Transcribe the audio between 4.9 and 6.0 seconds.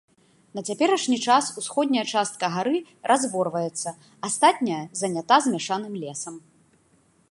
занята змяшаным